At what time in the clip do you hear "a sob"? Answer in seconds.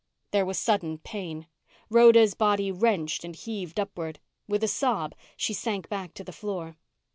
4.63-5.13